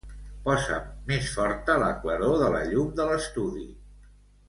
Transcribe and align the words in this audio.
Posa'm 0.45 0.87
més 1.11 1.27
forta 1.35 1.77
la 1.83 1.91
claror 2.07 2.41
de 2.45 2.51
la 2.57 2.65
llum 2.73 2.91
de 3.01 3.07
l'estudi. 3.13 3.71